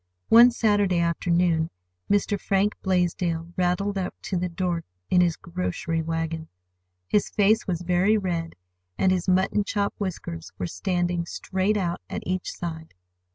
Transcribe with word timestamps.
One 0.29 0.49
Saturday 0.49 0.97
afternoon 0.97 1.69
Mr. 2.09 2.39
Frank 2.41 2.73
Blaisdell 2.81 3.53
rattled 3.55 3.99
up 3.99 4.15
to 4.23 4.35
the 4.35 4.49
door 4.49 4.83
in 5.11 5.21
his 5.21 5.35
grocery 5.35 6.01
wagon. 6.01 6.47
His 7.07 7.29
face 7.29 7.67
was 7.67 7.83
very 7.83 8.17
red, 8.17 8.55
and 8.97 9.11
his 9.11 9.27
mutton 9.29 9.63
chop 9.63 9.93
whiskers 9.99 10.51
were 10.57 10.65
standing 10.65 11.27
straight 11.27 11.77
out 11.77 12.01
at 12.09 12.23
each 12.25 12.51
side. 12.51 12.95